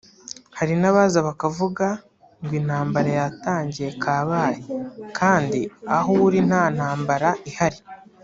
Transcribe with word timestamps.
Hari 0.57 0.73
n’abaza 0.81 1.19
bakavuga 1.27 1.85
ngo 2.41 2.53
intambara 2.61 3.09
yatangiye 3.19 3.89
kabaye 4.03 4.59
kandi 5.17 5.61
aho 5.95 6.11
uri 6.25 6.39
nta 6.47 6.63
ntambara 6.75 7.29
ihari 7.49 7.79